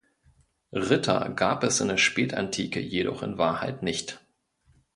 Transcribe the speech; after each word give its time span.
Ritter 0.73 1.29
gab 1.29 1.63
es 1.63 1.79
in 1.79 1.87
der 1.89 1.97
Spätantike 1.97 2.79
jedoch 2.79 3.21
in 3.21 3.37
Wahrheit 3.37 3.83
nicht. 3.83 4.19